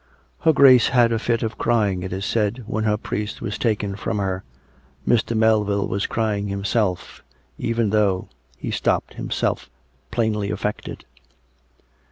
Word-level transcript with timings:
"Her 0.45 0.51
Grace 0.51 0.87
had 0.87 1.11
a 1.11 1.19
fit 1.19 1.43
of 1.43 1.59
crying, 1.59 2.01
it 2.01 2.11
is 2.11 2.25
said, 2.25 2.63
when 2.65 2.85
her 2.85 2.97
priest 2.97 3.39
was 3.39 3.59
taken 3.59 3.95
from 3.95 4.17
her. 4.17 4.43
Mr. 5.07 5.37
Melville 5.37 5.87
was 5.87 6.07
crying 6.07 6.47
him 6.47 6.65
self, 6.65 7.23
even 7.59 7.91
though" 7.91 8.27
He 8.57 8.71
stopped, 8.71 9.13
himself 9.13 9.69
plainly 10.09 10.49
affected. 10.49 11.05